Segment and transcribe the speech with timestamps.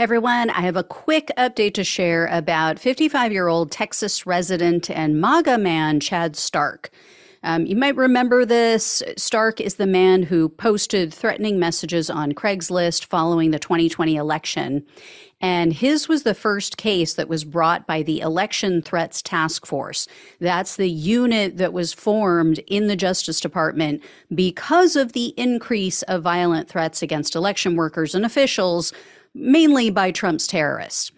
[0.00, 5.20] everyone, I have a quick update to share about 55 year old Texas resident and
[5.20, 6.90] MAGA man Chad Stark.
[7.42, 9.02] Um, you might remember this.
[9.16, 14.84] Stark is the man who posted threatening messages on Craigslist following the 2020 election.
[15.40, 20.06] And his was the first case that was brought by the Election Threats Task Force.
[20.38, 24.02] That's the unit that was formed in the Justice Department
[24.34, 28.92] because of the increase of violent threats against election workers and officials
[29.34, 31.10] mainly by Trump's terrorists.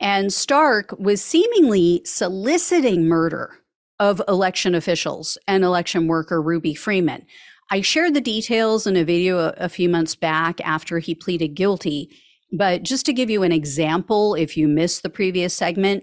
[0.00, 3.59] And Stark was seemingly soliciting murder
[4.00, 7.24] of election officials and election worker Ruby Freeman.
[7.70, 11.54] I shared the details in a video a, a, few months back after he pleaded
[11.54, 12.10] guilty.
[12.50, 16.02] But just to give you an example, if you missed the previous segment,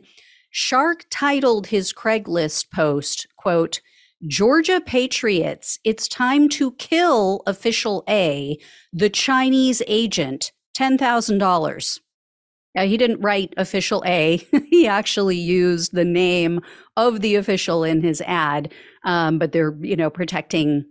[0.54, 3.82] Stark titled his Craigslist post, quote,
[4.26, 8.58] Georgia Patriots, it's time to kill official A,
[8.94, 12.00] the Chinese agent $10,000.
[12.86, 14.38] He didn't write official A.
[14.70, 16.62] he actually used the name
[16.96, 20.86] of the official in his ad, um, but they're, you know, protecting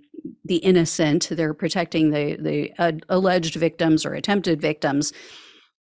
[0.45, 1.29] the innocent.
[1.31, 5.13] They're protecting the, the uh, alleged victims or attempted victims.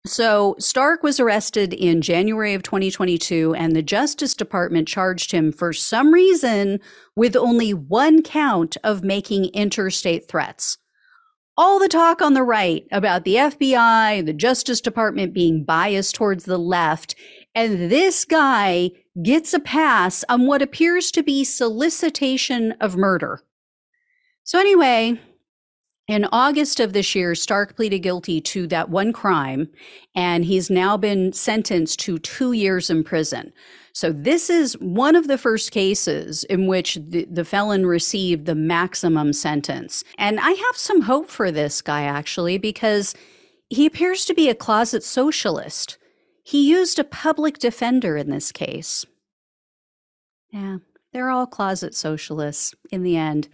[0.06, 5.74] So Stark was arrested in January of 2022, and the Justice Department charged him for
[5.74, 6.80] some reason
[7.18, 10.78] with only one count of making interstate threats
[11.60, 16.46] all the talk on the right about the FBI, the Justice Department being biased towards
[16.46, 17.16] the left.
[17.54, 23.42] And this guy gets a pass on what appears to be solicitation of murder.
[24.46, 25.20] So, anyway,
[26.10, 29.70] in August of this year, Stark pleaded guilty to that one crime,
[30.16, 33.54] and he's now been sentenced to two years in prison.
[33.94, 38.56] So, this is one of the first cases in which the, the, felon received the
[38.56, 40.04] maximum sentence.
[40.18, 43.14] And I have some hope for this guy, actually, because
[43.70, 46.00] he appears to be a closet socialist.
[46.44, 49.06] He used a public defender in this case.
[50.52, 50.78] Yeah,
[51.14, 53.48] they're all closet socialists in the end.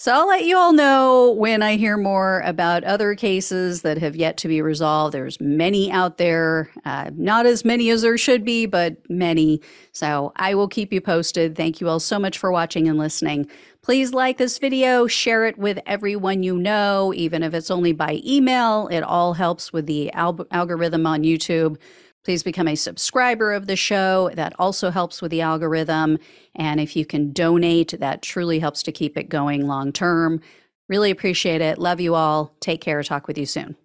[0.00, 4.14] So I'll let you all know when I hear more about other cases that have
[4.14, 5.12] yet to be resolved.
[5.12, 9.60] There's many out there, uh, not as many as there should be, but many.
[9.90, 11.56] So I will keep you posted.
[11.56, 13.50] Thank you all so much for watching and listening.
[13.82, 18.20] Please like this video, share it with everyone you know, even if it's only by
[18.24, 18.86] email.
[18.92, 21.76] It all helps with the al- algorithm on YouTube.
[22.28, 24.30] Please become a subscriber of the show.
[24.34, 26.18] That also helps with the algorithm.
[26.54, 30.42] And if you can donate, that truly helps to keep it going long term.
[30.90, 31.78] Really appreciate it.
[31.78, 32.54] Love you all.
[32.60, 33.02] Take care.
[33.02, 33.76] Talk with you soon.